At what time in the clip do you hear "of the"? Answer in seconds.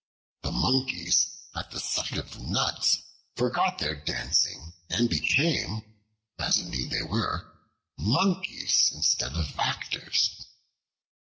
2.17-2.39